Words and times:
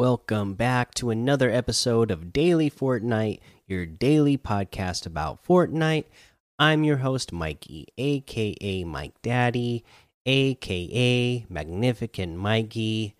Welcome 0.00 0.54
back 0.54 0.94
to 0.94 1.10
another 1.10 1.50
episode 1.50 2.10
of 2.10 2.32
Daily 2.32 2.70
Fortnite, 2.70 3.40
your 3.66 3.84
daily 3.84 4.38
podcast 4.38 5.04
about 5.04 5.44
Fortnite. 5.44 6.06
I'm 6.58 6.84
your 6.84 6.96
host, 6.96 7.34
Mikey, 7.34 7.86
aka 7.98 8.84
Mike 8.84 9.20
Daddy, 9.20 9.84
aka 10.24 11.44
Magnificent 11.50 12.34
Mikey, 12.38 13.14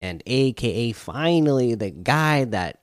and 0.00 0.22
aka 0.24 0.92
finally 0.92 1.74
the 1.74 1.90
guy 1.90 2.44
that 2.44 2.82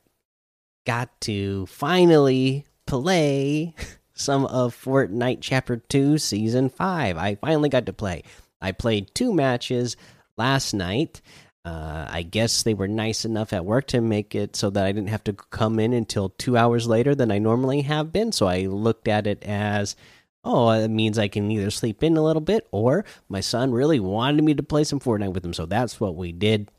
got 0.86 1.22
to 1.22 1.68
finally 1.68 2.66
play 2.86 3.74
some 4.14 4.46
of 4.48 4.76
Fortnite 4.76 5.38
Chapter 5.40 5.78
2 5.78 6.18
Season 6.18 6.68
5. 6.68 7.18
I 7.18 7.36
finally 7.36 7.70
got 7.70 7.86
to 7.86 7.94
play. 7.94 8.24
I 8.62 8.74
played 8.74 9.16
two 9.16 9.32
matches 9.32 9.96
last 10.36 10.74
night. 10.74 11.22
Uh, 11.64 12.08
I 12.10 12.24
guess 12.24 12.64
they 12.64 12.74
were 12.74 12.88
nice 12.88 13.24
enough 13.24 13.54
at 13.54 13.66
work 13.66 13.88
to 13.88 14.02
make 14.02 14.34
it 14.34 14.56
so 14.56 14.72
that 14.72 14.84
I 14.84 14.92
didn't 14.92 15.10
have 15.10 15.24
to 15.26 15.34
come 15.34 15.80
in 15.80 15.94
until 15.94 16.30
two 16.30 16.58
hours 16.58 16.88
later 16.88 17.14
than 17.14 17.32
I 17.32 17.38
normally 17.38 17.82
have 17.82 18.12
been. 18.12 18.32
So 18.32 18.48
I 18.48 18.62
looked 18.62 19.08
at 19.08 19.28
it 19.28 19.44
as, 19.44 19.96
oh, 20.44 20.72
it 20.72 20.88
means 20.88 21.20
I 21.20 21.28
can 21.28 21.52
either 21.52 21.70
sleep 21.70 22.02
in 22.02 22.18
a 22.18 22.24
little 22.24 22.42
bit 22.42 22.68
or 22.72 23.06
my 23.30 23.42
son 23.42 23.72
really 23.72 24.00
wanted 24.00 24.44
me 24.44 24.56
to 24.56 24.64
play 24.64 24.84
some 24.84 25.00
Fortnite 25.00 25.34
with 25.34 25.46
him. 25.46 25.54
So 25.54 25.68
that's 25.68 26.00
what 26.00 26.16
we 26.16 26.32
did. 26.32 26.72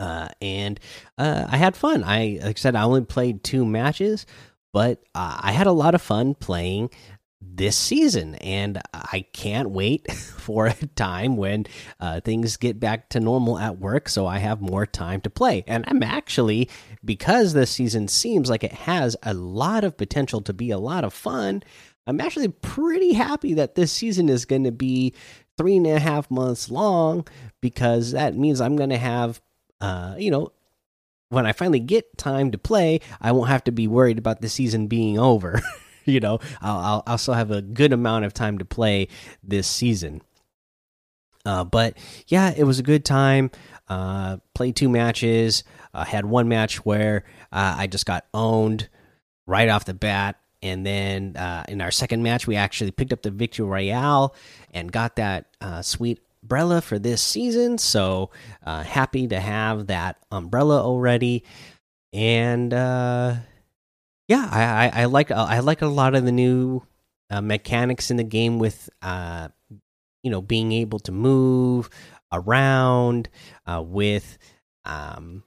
Uh, 0.00 0.28
and 0.42 0.80
uh, 1.16 1.46
I 1.48 1.56
had 1.56 1.76
fun. 1.76 2.02
I, 2.02 2.40
like 2.42 2.58
I 2.58 2.60
said, 2.60 2.74
I 2.74 2.82
only 2.82 3.04
played 3.04 3.44
two 3.44 3.64
matches, 3.64 4.26
but 4.72 5.00
uh, 5.14 5.38
I 5.40 5.52
had 5.52 5.68
a 5.68 5.72
lot 5.72 5.94
of 5.94 6.02
fun 6.02 6.34
playing 6.34 6.90
this 7.40 7.76
season 7.76 8.34
and 8.36 8.80
i 8.94 9.24
can't 9.32 9.70
wait 9.70 10.10
for 10.12 10.66
a 10.66 10.74
time 10.94 11.36
when 11.36 11.66
uh, 12.00 12.20
things 12.20 12.56
get 12.56 12.80
back 12.80 13.08
to 13.10 13.20
normal 13.20 13.58
at 13.58 13.78
work 13.78 14.08
so 14.08 14.26
i 14.26 14.38
have 14.38 14.60
more 14.60 14.86
time 14.86 15.20
to 15.20 15.30
play. 15.30 15.62
And 15.66 15.84
i'm 15.86 16.02
actually 16.02 16.68
because 17.04 17.52
this 17.52 17.70
season 17.70 18.08
seems 18.08 18.48
like 18.48 18.64
it 18.64 18.72
has 18.72 19.16
a 19.22 19.34
lot 19.34 19.84
of 19.84 19.96
potential 19.96 20.40
to 20.42 20.52
be 20.52 20.70
a 20.70 20.78
lot 20.78 21.04
of 21.04 21.12
fun 21.12 21.62
i'm 22.06 22.20
actually 22.20 22.48
pretty 22.48 23.12
happy 23.12 23.54
that 23.54 23.74
this 23.74 23.92
season 23.92 24.28
is 24.28 24.44
going 24.44 24.64
to 24.64 24.72
be 24.72 25.14
three 25.58 25.76
and 25.76 25.86
a 25.86 25.98
half 25.98 26.30
months 26.30 26.70
long 26.70 27.26
because 27.60 28.12
that 28.12 28.34
means 28.34 28.60
i'm 28.60 28.76
going 28.76 28.90
to 28.90 28.98
have 28.98 29.42
uh, 29.82 30.14
you 30.18 30.30
know 30.30 30.52
when 31.28 31.44
i 31.44 31.52
finally 31.52 31.80
get 31.80 32.16
time 32.16 32.50
to 32.50 32.58
play 32.58 32.98
i 33.20 33.30
won't 33.30 33.50
have 33.50 33.64
to 33.64 33.72
be 33.72 33.86
worried 33.86 34.18
about 34.18 34.40
the 34.40 34.48
season 34.48 34.86
being 34.86 35.18
over 35.18 35.60
you 36.12 36.20
know, 36.20 36.38
I'll, 36.60 36.78
I'll, 36.78 37.02
I'll 37.06 37.18
still 37.18 37.34
have 37.34 37.50
a 37.50 37.62
good 37.62 37.92
amount 37.92 38.24
of 38.24 38.32
time 38.32 38.58
to 38.58 38.64
play 38.64 39.08
this 39.42 39.66
season. 39.66 40.22
Uh, 41.44 41.64
but 41.64 41.96
yeah, 42.26 42.52
it 42.56 42.64
was 42.64 42.78
a 42.78 42.82
good 42.82 43.04
time. 43.04 43.50
Uh, 43.88 44.38
played 44.54 44.74
two 44.74 44.88
matches. 44.88 45.62
Uh, 45.94 46.04
had 46.04 46.26
one 46.26 46.48
match 46.48 46.84
where 46.84 47.24
uh, 47.52 47.76
I 47.78 47.86
just 47.86 48.04
got 48.04 48.26
owned 48.34 48.88
right 49.46 49.68
off 49.68 49.84
the 49.84 49.94
bat, 49.94 50.40
and 50.60 50.84
then 50.84 51.36
uh, 51.36 51.64
in 51.68 51.80
our 51.80 51.92
second 51.92 52.22
match, 52.22 52.46
we 52.48 52.56
actually 52.56 52.90
picked 52.90 53.12
up 53.12 53.22
the 53.22 53.30
victory 53.30 53.64
royale 53.64 54.34
and 54.72 54.90
got 54.90 55.16
that 55.16 55.46
uh, 55.60 55.82
sweet 55.82 56.20
umbrella 56.42 56.80
for 56.80 56.98
this 56.98 57.22
season. 57.22 57.78
So 57.78 58.30
happy 58.64 59.28
to 59.28 59.38
have 59.38 59.86
that 59.86 60.18
umbrella 60.32 60.82
already, 60.82 61.44
and 62.12 62.74
yeah, 64.28 64.48
I 64.50 64.62
I, 64.86 65.02
I 65.02 65.04
like 65.06 65.30
uh, 65.30 65.46
I 65.48 65.60
like 65.60 65.82
a 65.82 65.86
lot 65.86 66.14
of 66.14 66.24
the 66.24 66.32
new 66.32 66.82
uh, 67.30 67.40
mechanics 67.40 68.10
in 68.10 68.16
the 68.16 68.24
game 68.24 68.58
with 68.58 68.88
uh 69.02 69.48
you 70.22 70.30
know 70.30 70.42
being 70.42 70.72
able 70.72 70.98
to 71.00 71.12
move 71.12 71.88
around 72.32 73.28
uh, 73.66 73.82
with 73.84 74.38
um 74.84 75.44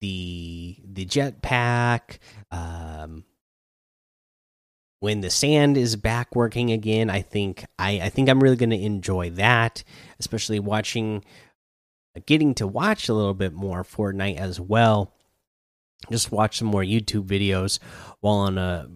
the 0.00 0.76
the 0.84 1.06
jetpack 1.06 2.18
um 2.50 3.24
when 5.00 5.20
the 5.20 5.30
sand 5.30 5.76
is 5.76 5.96
back 5.96 6.34
working 6.34 6.70
again 6.72 7.08
i 7.08 7.22
think 7.22 7.64
i 7.78 8.00
i 8.00 8.08
think 8.08 8.28
i'm 8.28 8.42
really 8.42 8.56
going 8.56 8.70
to 8.70 8.80
enjoy 8.80 9.30
that 9.30 9.84
especially 10.18 10.58
watching 10.58 11.24
getting 12.26 12.54
to 12.54 12.66
watch 12.66 13.08
a 13.08 13.14
little 13.14 13.34
bit 13.34 13.52
more 13.52 13.82
fortnite 13.82 14.36
as 14.36 14.60
well 14.60 15.14
just 16.10 16.32
watch 16.32 16.58
some 16.58 16.68
more 16.68 16.82
YouTube 16.82 17.26
videos 17.26 17.78
while 18.20 18.36
on 18.36 18.58
a 18.58 18.88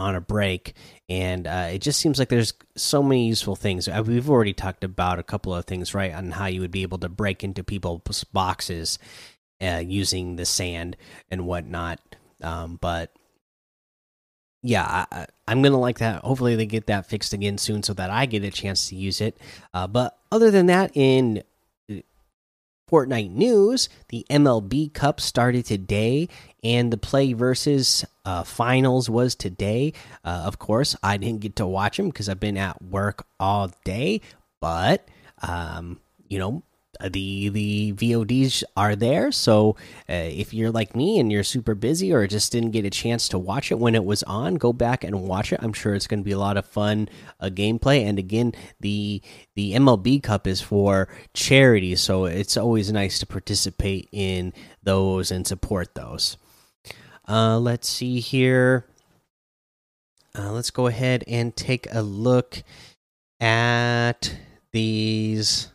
on 0.00 0.16
a 0.16 0.20
break, 0.20 0.74
and 1.08 1.46
uh, 1.46 1.68
it 1.72 1.80
just 1.80 2.00
seems 2.00 2.18
like 2.18 2.30
there's 2.30 2.54
so 2.74 3.02
many 3.02 3.28
useful 3.28 3.54
things. 3.54 3.86
Uh, 3.86 4.02
we've 4.04 4.30
already 4.30 4.54
talked 4.54 4.82
about 4.82 5.18
a 5.18 5.22
couple 5.22 5.54
of 5.54 5.66
things, 5.66 5.94
right, 5.94 6.14
on 6.14 6.30
how 6.30 6.46
you 6.46 6.62
would 6.62 6.70
be 6.70 6.82
able 6.82 6.98
to 6.98 7.08
break 7.08 7.44
into 7.44 7.62
people's 7.62 8.24
boxes 8.24 8.98
uh, 9.60 9.82
using 9.84 10.36
the 10.36 10.46
sand 10.46 10.96
and 11.30 11.46
whatnot. 11.46 12.00
Um, 12.42 12.78
but 12.80 13.12
yeah, 14.62 15.04
I, 15.12 15.26
am 15.46 15.62
gonna 15.62 15.78
like 15.78 15.98
that. 15.98 16.22
Hopefully, 16.22 16.56
they 16.56 16.66
get 16.66 16.86
that 16.86 17.06
fixed 17.06 17.32
again 17.34 17.58
soon, 17.58 17.82
so 17.82 17.92
that 17.94 18.10
I 18.10 18.26
get 18.26 18.42
a 18.42 18.50
chance 18.50 18.88
to 18.88 18.96
use 18.96 19.20
it. 19.20 19.38
Uh, 19.74 19.86
but 19.86 20.18
other 20.32 20.50
than 20.50 20.66
that, 20.66 20.92
in 20.94 21.42
Fortnite 22.90 23.30
news, 23.30 23.88
the 24.08 24.26
MLB 24.28 24.92
Cup 24.92 25.20
started 25.20 25.64
today, 25.64 26.28
and 26.64 26.92
the 26.92 26.96
Play 26.96 27.32
versus 27.32 28.04
uh, 28.24 28.42
finals 28.42 29.08
was 29.08 29.34
today. 29.34 29.92
Uh, 30.24 30.42
of 30.44 30.58
course, 30.58 30.96
I 31.02 31.16
didn't 31.16 31.40
get 31.40 31.56
to 31.56 31.66
watch 31.66 31.96
them 31.96 32.08
because 32.08 32.28
I've 32.28 32.40
been 32.40 32.58
at 32.58 32.82
work 32.82 33.26
all 33.38 33.70
day, 33.84 34.22
but 34.60 35.08
um, 35.42 36.00
you 36.28 36.38
know, 36.38 36.62
the 37.08 37.48
the 37.48 37.92
VODs 37.92 38.62
are 38.76 38.96
there. 38.96 39.32
So 39.32 39.76
uh, 40.08 40.12
if 40.12 40.52
you're 40.52 40.70
like 40.70 40.94
me 40.94 41.18
and 41.18 41.30
you're 41.30 41.42
super 41.44 41.74
busy 41.74 42.12
or 42.12 42.26
just 42.26 42.52
didn't 42.52 42.72
get 42.72 42.84
a 42.84 42.90
chance 42.90 43.28
to 43.28 43.38
watch 43.38 43.70
it 43.70 43.78
when 43.78 43.94
it 43.94 44.04
was 44.04 44.22
on, 44.24 44.56
go 44.56 44.72
back 44.72 45.04
and 45.04 45.22
watch 45.22 45.52
it. 45.52 45.60
I'm 45.62 45.72
sure 45.72 45.94
it's 45.94 46.06
going 46.06 46.20
to 46.20 46.24
be 46.24 46.32
a 46.32 46.38
lot 46.38 46.56
of 46.56 46.66
fun 46.66 47.08
uh, 47.40 47.50
gameplay. 47.50 48.04
And 48.04 48.18
again, 48.18 48.52
the 48.80 49.22
the 49.54 49.72
MLB 49.72 50.22
Cup 50.22 50.46
is 50.46 50.60
for 50.60 51.08
charity, 51.34 51.96
so 51.96 52.24
it's 52.26 52.56
always 52.56 52.92
nice 52.92 53.18
to 53.20 53.26
participate 53.26 54.08
in 54.12 54.52
those 54.82 55.30
and 55.30 55.46
support 55.46 55.94
those. 55.94 56.36
Uh, 57.28 57.58
let's 57.58 57.88
see 57.88 58.20
here. 58.20 58.86
Uh, 60.36 60.52
let's 60.52 60.70
go 60.70 60.86
ahead 60.86 61.24
and 61.26 61.56
take 61.56 61.86
a 61.92 62.02
look 62.02 62.62
at 63.40 64.36
these 64.72 65.68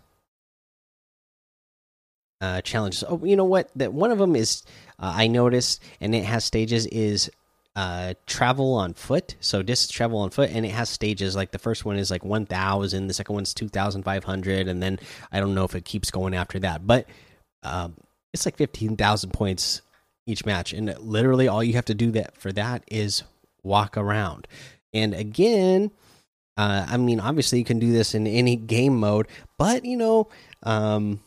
uh, 2.41 2.61
challenges. 2.61 3.03
Oh, 3.07 3.23
you 3.23 3.35
know 3.35 3.45
what? 3.45 3.69
That 3.75 3.93
one 3.93 4.11
of 4.11 4.17
them 4.17 4.35
is 4.35 4.63
uh, 4.99 5.13
I 5.15 5.27
noticed, 5.27 5.81
and 6.01 6.13
it 6.15 6.23
has 6.25 6.43
stages 6.43 6.85
is 6.87 7.29
uh 7.75 8.13
travel 8.25 8.73
on 8.73 8.93
foot 8.93 9.35
so 9.41 9.61
distance 9.61 9.91
travel 9.91 10.19
on 10.19 10.29
foot 10.29 10.49
and 10.49 10.65
it 10.65 10.71
has 10.71 10.89
stages 10.89 11.35
like 11.35 11.51
the 11.51 11.59
first 11.59 11.83
one 11.83 11.97
is 11.97 12.09
like 12.09 12.23
1000 12.23 13.07
the 13.07 13.13
second 13.13 13.35
one's 13.35 13.53
2500 13.53 14.67
and 14.69 14.81
then 14.81 14.97
i 15.31 15.41
don't 15.41 15.53
know 15.53 15.65
if 15.65 15.75
it 15.75 15.83
keeps 15.83 16.09
going 16.09 16.33
after 16.33 16.57
that 16.57 16.87
but 16.87 17.05
um 17.63 17.93
it's 18.33 18.45
like 18.45 18.55
15000 18.55 19.31
points 19.31 19.81
each 20.25 20.45
match 20.45 20.71
and 20.71 20.97
literally 20.99 21.49
all 21.49 21.61
you 21.63 21.73
have 21.73 21.85
to 21.85 21.93
do 21.93 22.11
that 22.11 22.37
for 22.37 22.51
that 22.53 22.81
is 22.87 23.23
walk 23.61 23.97
around 23.97 24.47
and 24.93 25.13
again 25.13 25.91
uh 26.55 26.85
i 26.87 26.95
mean 26.95 27.19
obviously 27.19 27.59
you 27.59 27.65
can 27.65 27.79
do 27.79 27.91
this 27.91 28.15
in 28.15 28.25
any 28.25 28.55
game 28.55 28.97
mode 28.97 29.27
but 29.57 29.83
you 29.83 29.97
know 29.97 30.29
um 30.63 31.19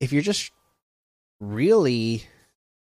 if 0.00 0.12
you're 0.12 0.22
just 0.22 0.50
really 1.40 2.24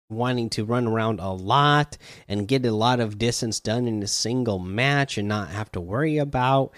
wanting 0.09 0.51
to 0.51 0.65
run 0.65 0.87
around 0.87 1.21
a 1.21 1.33
lot 1.33 1.97
and 2.29 2.49
get 2.49 2.67
a 2.67 2.73
lot 2.73 3.01
of 3.01 3.19
distance 3.19 3.61
done 3.61 3.87
in 3.87 4.03
a 4.03 4.09
single 4.09 4.59
match 4.59 5.19
and 5.19 5.29
not 5.29 5.51
have 5.51 5.71
to 5.71 5.81
worry 5.81 6.19
about 6.19 6.73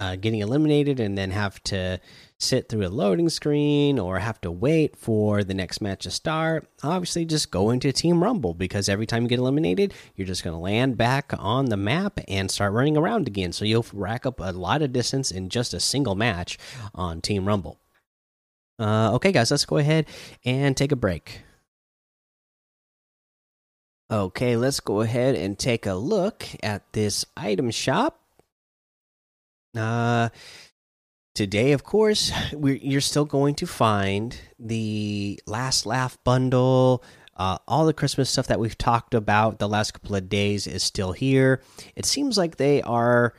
uh, 0.00 0.16
getting 0.16 0.40
eliminated 0.40 0.98
and 0.98 1.16
then 1.16 1.30
have 1.30 1.62
to 1.62 2.00
sit 2.38 2.68
through 2.68 2.86
a 2.86 2.88
loading 2.88 3.28
screen 3.28 3.98
or 3.98 4.18
have 4.18 4.40
to 4.40 4.50
wait 4.50 4.96
for 4.96 5.44
the 5.44 5.54
next 5.54 5.80
match 5.80 6.02
to 6.02 6.10
start, 6.10 6.68
obviously 6.82 7.24
just 7.24 7.50
go 7.50 7.70
into 7.70 7.92
Team 7.92 8.22
Rumble 8.22 8.54
because 8.54 8.88
every 8.88 9.06
time 9.06 9.22
you 9.22 9.28
get 9.28 9.38
eliminated, 9.38 9.94
you're 10.16 10.26
just 10.26 10.42
going 10.42 10.54
to 10.54 10.60
land 10.60 10.96
back 10.96 11.32
on 11.38 11.66
the 11.66 11.76
map 11.76 12.18
and 12.28 12.50
start 12.50 12.72
running 12.72 12.96
around 12.96 13.28
again. 13.28 13.52
So 13.52 13.64
you'll 13.64 13.86
rack 13.92 14.26
up 14.26 14.40
a 14.40 14.52
lot 14.52 14.82
of 14.82 14.92
distance 14.92 15.30
in 15.30 15.48
just 15.48 15.72
a 15.72 15.80
single 15.80 16.16
match 16.16 16.58
on 16.94 17.20
Team 17.20 17.46
Rumble. 17.46 17.78
Uh, 18.78 19.14
okay, 19.14 19.32
guys, 19.32 19.50
let's 19.50 19.64
go 19.64 19.78
ahead 19.78 20.06
and 20.44 20.76
take 20.76 20.92
a 20.92 20.96
break. 20.96 21.42
Okay, 24.10 24.56
let's 24.56 24.80
go 24.80 25.00
ahead 25.00 25.34
and 25.34 25.58
take 25.58 25.86
a 25.86 25.94
look 25.94 26.44
at 26.62 26.92
this 26.92 27.24
item 27.36 27.70
shop. 27.70 28.20
Uh, 29.76 30.28
today, 31.34 31.72
of 31.72 31.84
course, 31.84 32.30
you're 32.52 33.00
still 33.00 33.24
going 33.24 33.54
to 33.56 33.66
find 33.66 34.38
the 34.58 35.40
Last 35.46 35.86
Laugh 35.86 36.18
bundle. 36.22 37.02
Uh, 37.36 37.58
all 37.66 37.86
the 37.86 37.94
Christmas 37.94 38.30
stuff 38.30 38.46
that 38.46 38.60
we've 38.60 38.78
talked 38.78 39.14
about 39.14 39.58
the 39.58 39.68
last 39.68 39.92
couple 39.92 40.14
of 40.14 40.28
days 40.28 40.66
is 40.66 40.82
still 40.82 41.12
here. 41.12 41.60
It 41.96 42.04
seems 42.04 42.38
like 42.38 42.56
they 42.56 42.82
are 42.82 43.34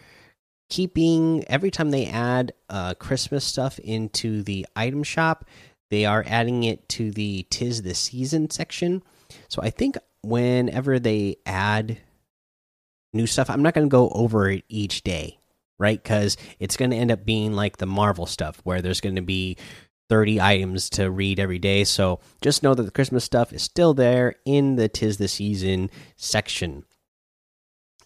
keeping 0.70 1.44
every 1.48 1.72
time 1.72 1.92
they 1.92 2.06
add 2.08 2.54
uh, 2.70 2.94
Christmas 2.96 3.44
stuff 3.46 3.80
into 3.80 4.44
the 4.44 4.66
item 4.76 5.04
shop, 5.04 5.46
they 5.90 6.06
are 6.06 6.24
adding 6.28 6.64
it 6.64 6.88
to 6.90 7.12
the 7.12 7.46
Tis 7.50 7.84
the 7.84 7.94
Season 7.94 8.50
section. 8.50 9.04
So 9.48 9.62
I 9.62 9.70
think 9.70 9.98
whenever 10.22 11.00
they 11.00 11.38
add 11.46 12.00
new 13.14 13.28
stuff, 13.28 13.50
I'm 13.50 13.62
not 13.62 13.74
going 13.74 13.88
to 13.88 13.92
go 13.92 14.10
over 14.10 14.50
it 14.50 14.64
each 14.68 15.04
day, 15.04 15.40
right? 15.78 16.02
Because 16.02 16.38
it's 16.60 16.78
going 16.78 16.92
to 16.92 16.98
end 16.98 17.12
up 17.12 17.26
being 17.26 17.54
like 17.54 17.78
the 17.78 17.86
Marvel 17.86 18.26
stuff 18.26 18.60
where 18.64 18.82
there's 18.82 19.02
going 19.02 19.16
to 19.16 19.22
be 19.22 19.58
30 20.10 20.42
items 20.42 20.90
to 20.92 21.10
read 21.10 21.40
every 21.40 21.60
day. 21.60 21.84
So 21.84 22.20
just 22.42 22.64
know 22.64 22.74
that 22.74 22.84
the 22.84 22.92
Christmas 22.92 23.24
stuff 23.24 23.54
is 23.54 23.64
still 23.64 23.94
there 23.94 24.36
in 24.46 24.76
the 24.76 24.90
Tis 24.90 25.18
the 25.18 25.28
Season 25.28 25.90
section. 26.16 26.84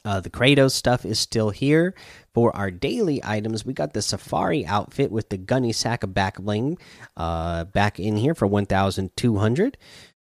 Uh, 0.05 0.19
the 0.19 0.29
Kratos 0.29 0.71
stuff 0.71 1.05
is 1.05 1.19
still 1.19 1.49
here. 1.49 1.93
For 2.33 2.55
our 2.55 2.71
daily 2.71 3.21
items, 3.23 3.65
we 3.65 3.73
got 3.73 3.93
the 3.93 4.01
Safari 4.01 4.65
outfit 4.65 5.11
with 5.11 5.29
the 5.29 5.37
Gunny 5.37 5.73
Sack 5.73 6.03
of 6.03 6.13
back 6.13 6.39
bling 6.39 6.77
uh, 7.17 7.65
back 7.65 7.99
in 7.99 8.17
here 8.17 8.33
for 8.33 8.47
1,200. 8.47 9.77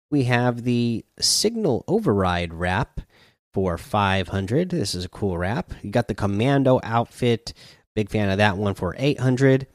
We 0.10 0.24
have 0.24 0.64
the 0.64 1.04
Signal 1.20 1.84
Override 1.88 2.54
wrap 2.54 3.02
for 3.54 3.78
500. 3.78 4.70
This 4.70 4.96
is 4.96 5.06
a 5.06 5.10
cool 5.10 5.38
wrap. 5.38 5.74
You 5.82 5.92
got 5.92 6.08
the 6.08 6.16
Commando 6.16 6.80
outfit. 6.84 7.54
Big 7.96 8.10
fan 8.10 8.30
of 8.30 8.38
that 8.38 8.58
one 8.58 8.76
for 8.76 8.96
800. 8.98 9.68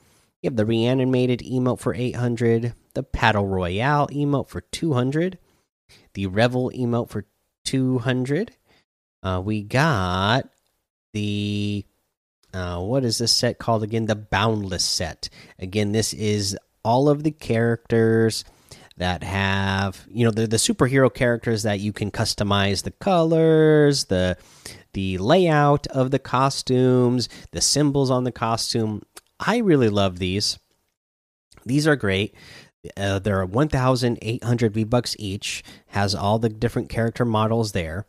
You 0.43 0.49
have 0.49 0.57
the 0.57 0.65
reanimated 0.65 1.41
emote 1.41 1.81
for 1.81 1.95
800, 1.95 2.73
the 2.95 3.03
Paddle 3.03 3.47
Royale 3.47 4.09
emote 4.09 4.49
for 4.49 4.63
200, 4.63 5.39
the 6.15 6.27
Revel 6.27 6.71
emote 6.71 7.11
for 7.11 7.27
200. 7.67 8.53
Uh, 9.23 9.41
we 9.45 9.63
got 9.63 10.49
the 11.13 11.85
uh, 12.53 12.81
what 12.81 13.05
is 13.05 13.19
this 13.19 13.33
set 13.33 13.59
called 13.59 13.83
again? 13.83 14.07
The 14.07 14.17
Boundless 14.17 14.85
set. 14.85 15.29
Again, 15.59 15.93
this 15.93 16.13
is 16.13 16.57
all 16.85 17.09
of 17.09 17.23
the 17.23 17.31
characters 17.31 18.45
that 18.97 19.23
have 19.23 20.07
you 20.11 20.25
know 20.25 20.31
the 20.31 20.47
the 20.47 20.57
superhero 20.57 21.13
characters 21.13 21.63
that 21.63 21.81
you 21.81 21.93
can 21.93 22.11
customize 22.11 22.83
the 22.83 22.91
colors, 22.91 24.07
the 24.07 24.37
the 24.93 25.19
layout 25.19 25.87
of 25.89 26.11
the 26.11 26.19
costumes, 26.19 27.29
the 27.53 27.61
symbols 27.61 28.11
on 28.11 28.25
the 28.25 28.33
costume. 28.33 29.03
I 29.39 29.59
really 29.59 29.89
love 29.89 30.19
these. 30.19 30.59
These 31.65 31.87
are 31.87 31.97
great. 31.97 32.35
Uh, 32.97 33.19
they're 33.19 33.45
1,800 33.45 34.75
V 34.75 34.85
bucks 34.85 35.15
each. 35.19 35.63
Has 35.89 36.15
all 36.15 36.39
the 36.39 36.49
different 36.49 36.89
character 36.89 37.25
models 37.25 37.73
there. 37.73 38.07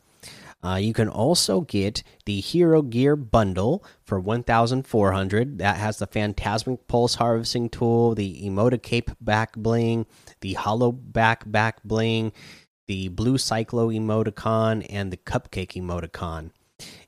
Uh, 0.63 0.75
you 0.75 0.93
can 0.93 1.09
also 1.09 1.61
get 1.61 2.03
the 2.25 2.39
Hero 2.39 2.81
Gear 2.81 3.15
bundle 3.15 3.83
for 4.05 4.19
1,400. 4.19 5.57
That 5.57 5.77
has 5.77 5.97
the 5.97 6.07
Phantasmic 6.07 6.87
Pulse 6.87 7.15
Harvesting 7.15 7.69
Tool, 7.69 8.13
the 8.13 8.43
Emoticape 8.43 9.15
back 9.19 9.55
bling, 9.55 10.05
the 10.41 10.53
Hollow 10.53 10.91
back 10.91 11.49
back 11.49 11.83
bling, 11.83 12.31
the 12.87 13.07
Blue 13.07 13.37
Cyclo 13.37 13.95
emoticon, 13.95 14.85
and 14.89 15.11
the 15.11 15.17
Cupcake 15.17 15.81
emoticon. 15.81 16.51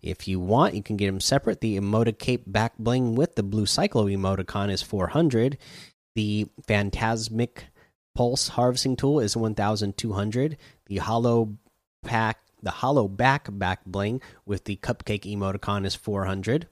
If 0.01 0.27
you 0.27 0.39
want, 0.39 0.75
you 0.75 0.83
can 0.83 0.97
get 0.97 1.07
them 1.07 1.19
separate. 1.19 1.61
The 1.61 1.77
Emoticape 1.77 2.43
back 2.47 2.77
bling 2.77 3.15
with 3.15 3.35
the 3.35 3.43
Blue 3.43 3.65
Cyclo 3.65 4.11
emoticon 4.11 4.71
is 4.71 4.81
400. 4.81 5.57
The 6.15 6.47
Phantasmic 6.67 7.65
Pulse 8.15 8.49
Harvesting 8.49 8.95
Tool 8.95 9.19
is 9.19 9.35
1,200. 9.35 10.57
The 10.85 10.97
Hollow 10.97 11.57
Pack, 12.03 12.39
the 12.63 12.71
Hollow 12.71 13.07
Back 13.07 13.47
back 13.51 13.85
bling 13.85 14.21
with 14.45 14.63
the 14.63 14.77
Cupcake 14.77 15.31
emoticon 15.31 15.85
is 15.85 15.95
400. 15.95 16.67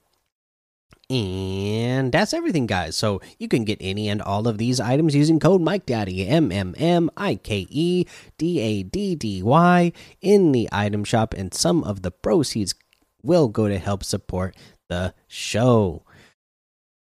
And 1.09 2.13
that's 2.13 2.33
everything, 2.33 2.67
guys. 2.67 2.95
So 2.95 3.19
you 3.37 3.49
can 3.49 3.65
get 3.65 3.79
any 3.81 4.07
and 4.07 4.21
all 4.21 4.47
of 4.47 4.57
these 4.57 4.79
items 4.79 5.13
using 5.13 5.41
code 5.41 5.61
Mike 5.61 5.85
Daddy 5.85 6.25
M 6.25 6.53
M 6.53 6.73
M 6.77 7.09
I 7.17 7.35
K 7.35 7.67
E 7.69 8.05
D 8.37 8.59
A 8.61 8.83
D 8.83 9.15
D 9.15 9.43
Y 9.43 9.91
in 10.21 10.53
the 10.53 10.69
item 10.71 11.03
shop, 11.03 11.33
and 11.33 11.53
some 11.53 11.83
of 11.83 12.01
the 12.01 12.11
proceeds 12.11 12.73
will 13.21 13.49
go 13.49 13.67
to 13.67 13.77
help 13.77 14.05
support 14.05 14.55
the 14.87 15.13
show. 15.27 16.05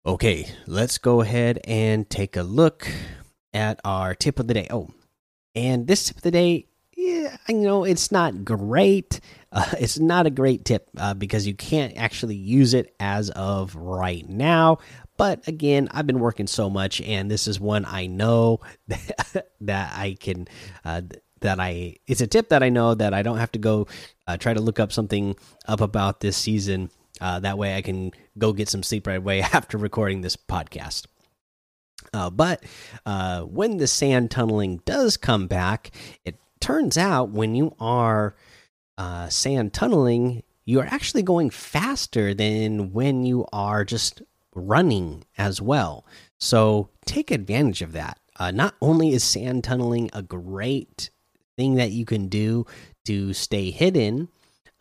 Okay, 0.06 0.50
let's 0.65 0.97
go 0.97 1.19
ahead 1.19 1.59
and 1.65 2.09
take 2.09 2.38
a 2.38 2.44
look 2.44 2.88
at 3.53 3.81
our 3.83 4.15
tip 4.15 4.39
of 4.39 4.47
the 4.47 4.53
day. 4.53 4.67
Oh, 4.71 4.91
and 5.53 5.88
this 5.88 6.06
tip 6.06 6.15
of 6.15 6.24
the 6.24 6.31
day, 6.31 6.67
I 7.47 7.53
know 7.53 7.83
it's 7.83 8.12
not 8.12 8.45
great. 8.45 9.19
Uh, 9.51 9.65
it's 9.79 10.00
not 10.00 10.25
a 10.25 10.29
great 10.29 10.65
tip 10.65 10.89
uh, 10.97 11.13
because 11.13 11.45
you 11.45 11.53
can't 11.53 11.97
actually 11.97 12.35
use 12.35 12.73
it 12.73 12.95
as 13.00 13.29
of 13.31 13.75
right 13.75 14.27
now. 14.27 14.79
But 15.18 15.47
again, 15.47 15.89
I've 15.91 16.07
been 16.07 16.19
working 16.19 16.47
so 16.47 16.69
much, 16.69 17.01
and 17.01 17.29
this 17.29 17.47
is 17.47 17.59
one 17.59 17.85
I 17.85 18.07
know 18.07 18.62
that, 18.88 19.47
that 19.62 19.94
I 19.95 20.18
can. 20.19 20.47
Uh, 20.83 21.01
that 21.41 21.59
I 21.59 21.95
it's 22.06 22.21
a 22.21 22.27
tip 22.27 22.50
that 22.50 22.62
I 22.62 22.69
know 22.69 22.94
that 22.94 23.15
I 23.15 23.24
don't 23.24 23.38
have 23.38 23.51
to 23.53 23.59
go 23.59 23.88
uh, 24.27 24.38
try 24.38 24.53
to 24.53 24.62
look 24.62 24.79
up 24.79 24.91
something 24.91 25.35
up 25.67 25.81
about 25.81 26.19
this 26.19 26.38
season. 26.38 26.91
Uh, 27.19 27.39
that 27.39 27.57
way, 27.57 27.75
I 27.75 27.81
can 27.81 28.12
go 28.38 28.53
get 28.53 28.69
some 28.69 28.83
sleep 28.83 29.07
right 29.07 29.17
away 29.17 29.41
after 29.53 29.77
recording 29.77 30.21
this 30.21 30.35
podcast. 30.35 31.07
Uh, 32.13 32.29
but 32.29 32.63
uh, 33.06 33.41
when 33.41 33.77
the 33.77 33.88
sand 33.88 34.31
tunneling 34.31 34.81
does 34.85 35.17
come 35.17 35.47
back, 35.47 35.91
it 36.25 36.35
turns 36.62 36.98
out 36.98 37.30
when 37.30 37.56
you 37.56 37.75
are 37.80 38.36
uh, 38.98 39.28
sand 39.30 39.74
tunneling, 39.74 40.44
you 40.66 40.80
are 40.80 40.86
actually 40.86 41.24
going 41.24 41.50
faster 41.50 42.34
than 42.34 42.94
when 42.94 43.25
you 43.25 43.46
are 43.52 43.84
just 43.84 44.22
running 44.54 45.24
as 45.38 45.62
well. 45.62 46.06
So 46.40 46.90
take 47.06 47.31
advantage 47.31 47.81
of 47.81 47.94
that. 47.94 48.19
Uh, 48.38 48.52
not 48.52 48.75
only 48.81 49.13
is 49.13 49.24
sand 49.24 49.63
tunneling 49.63 50.10
a 50.13 50.22
great 50.22 51.10
thing 51.58 51.75
that 51.75 51.92
you 51.92 52.06
can 52.06 52.28
do 52.28 52.66
to 53.06 53.34
stay 53.34 53.72
hidden 53.72 54.30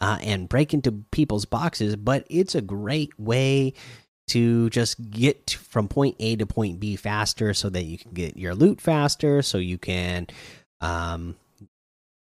uh, 0.00 0.18
and 0.22 0.48
break 0.48 0.72
into 0.72 0.92
people's 1.10 1.44
boxes, 1.44 1.96
but 1.96 2.26
it's 2.30 2.54
a 2.54 2.62
great 2.62 3.18
way 3.18 3.74
to 4.28 4.70
just 4.70 5.10
get 5.10 5.50
from 5.50 5.88
point 5.88 6.14
A 6.20 6.36
to 6.36 6.46
point 6.46 6.78
B 6.78 6.94
faster 6.96 7.52
so 7.52 7.68
that 7.70 7.84
you 7.84 7.98
can 7.98 8.12
get 8.12 8.36
your 8.36 8.54
loot 8.54 8.80
faster, 8.80 9.42
so 9.42 9.58
you 9.58 9.76
can, 9.76 10.28
um, 10.80 11.34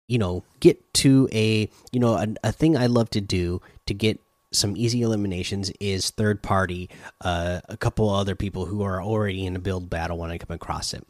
you 0.07 0.17
know, 0.17 0.43
get 0.59 0.93
to 0.95 1.27
a, 1.31 1.69
you 1.91 1.99
know, 1.99 2.13
a, 2.13 2.27
a 2.43 2.51
thing 2.51 2.77
I 2.77 2.87
love 2.87 3.09
to 3.11 3.21
do 3.21 3.61
to 3.85 3.93
get 3.93 4.19
some 4.51 4.77
easy 4.77 5.01
eliminations 5.01 5.71
is 5.79 6.11
third 6.11 6.41
party, 6.41 6.89
uh, 7.21 7.61
a 7.67 7.75
couple 7.75 8.09
other 8.09 8.35
people 8.35 8.65
who 8.65 8.83
are 8.83 9.01
already 9.01 9.45
in 9.45 9.55
a 9.55 9.59
build 9.59 9.89
battle 9.89 10.17
when 10.17 10.31
I 10.31 10.37
come 10.37 10.53
across 10.55 10.93
it 10.93 11.05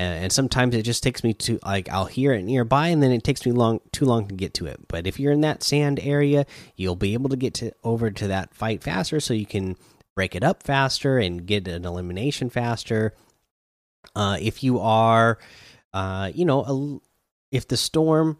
and 0.00 0.32
sometimes 0.32 0.74
it 0.74 0.82
just 0.82 1.02
takes 1.02 1.22
me 1.22 1.34
to 1.34 1.58
like 1.62 1.90
I'll 1.90 2.06
hear 2.06 2.32
it 2.32 2.42
nearby 2.42 2.88
and 2.88 3.02
then 3.02 3.12
it 3.12 3.22
takes 3.22 3.44
me 3.44 3.52
long 3.52 3.80
too 3.92 4.06
long 4.06 4.26
to 4.28 4.34
get 4.34 4.54
to 4.54 4.66
it. 4.66 4.88
But 4.88 5.06
if 5.06 5.20
you're 5.20 5.32
in 5.32 5.42
that 5.42 5.62
sand 5.62 6.00
area, 6.02 6.46
you'll 6.74 6.96
be 6.96 7.12
able 7.12 7.28
to 7.28 7.36
get 7.36 7.52
to 7.54 7.72
over 7.84 8.10
to 8.10 8.28
that 8.28 8.54
fight 8.54 8.82
faster 8.82 9.20
so 9.20 9.34
you 9.34 9.44
can 9.44 9.76
break 10.14 10.34
it 10.34 10.42
up 10.42 10.62
faster 10.62 11.18
and 11.18 11.44
get 11.44 11.68
an 11.68 11.84
elimination 11.84 12.48
faster. 12.48 13.14
Uh, 14.16 14.38
if 14.40 14.62
you 14.64 14.80
are 14.80 15.38
uh, 15.92 16.30
you 16.32 16.44
know, 16.44 16.62
a, 16.64 17.09
if 17.50 17.66
the 17.68 17.76
storm 17.76 18.38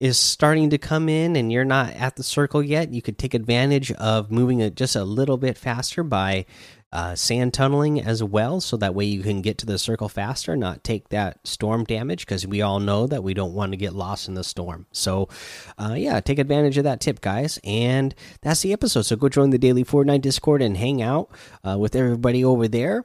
is 0.00 0.18
starting 0.18 0.70
to 0.70 0.78
come 0.78 1.08
in 1.08 1.36
and 1.36 1.52
you're 1.52 1.64
not 1.64 1.92
at 1.94 2.16
the 2.16 2.22
circle 2.22 2.62
yet, 2.62 2.92
you 2.92 3.00
could 3.00 3.18
take 3.18 3.32
advantage 3.32 3.92
of 3.92 4.30
moving 4.30 4.60
it 4.60 4.74
just 4.74 4.96
a 4.96 5.04
little 5.04 5.36
bit 5.36 5.56
faster 5.56 6.02
by 6.02 6.44
uh, 6.92 7.14
sand 7.16 7.52
tunneling 7.52 8.00
as 8.00 8.22
well, 8.22 8.60
so 8.60 8.76
that 8.76 8.94
way 8.94 9.04
you 9.04 9.20
can 9.22 9.42
get 9.42 9.58
to 9.58 9.66
the 9.66 9.78
circle 9.78 10.08
faster, 10.08 10.56
not 10.56 10.84
take 10.84 11.08
that 11.08 11.44
storm 11.44 11.82
damage, 11.82 12.24
because 12.24 12.46
we 12.46 12.62
all 12.62 12.78
know 12.78 13.06
that 13.08 13.24
we 13.24 13.34
don't 13.34 13.52
want 13.52 13.72
to 13.72 13.76
get 13.76 13.92
lost 13.92 14.28
in 14.28 14.34
the 14.34 14.44
storm. 14.44 14.86
So, 14.92 15.28
uh, 15.76 15.94
yeah, 15.96 16.20
take 16.20 16.38
advantage 16.38 16.78
of 16.78 16.84
that 16.84 17.00
tip, 17.00 17.20
guys. 17.20 17.58
And 17.64 18.14
that's 18.42 18.62
the 18.62 18.72
episode. 18.72 19.02
So 19.02 19.16
go 19.16 19.28
join 19.28 19.50
the 19.50 19.58
daily 19.58 19.84
Fortnite 19.84 20.20
Discord 20.20 20.62
and 20.62 20.76
hang 20.76 21.02
out 21.02 21.30
uh, 21.68 21.76
with 21.78 21.96
everybody 21.96 22.44
over 22.44 22.68
there. 22.68 23.04